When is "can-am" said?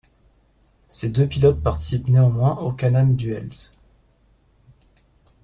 2.71-3.15